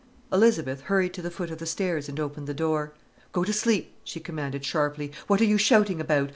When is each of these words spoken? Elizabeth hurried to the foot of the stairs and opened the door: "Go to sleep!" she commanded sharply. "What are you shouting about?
Elizabeth 0.33 0.81
hurried 0.81 1.13
to 1.13 1.21
the 1.21 1.29
foot 1.29 1.51
of 1.51 1.59
the 1.59 1.65
stairs 1.67 2.09
and 2.09 2.19
opened 2.19 2.47
the 2.47 2.55
door: 2.55 2.91
"Go 3.33 3.43
to 3.43 3.53
sleep!" 3.53 3.93
she 4.03 4.19
commanded 4.19 4.65
sharply. 4.65 5.11
"What 5.27 5.41
are 5.41 5.45
you 5.45 5.59
shouting 5.59 6.01
about? 6.01 6.29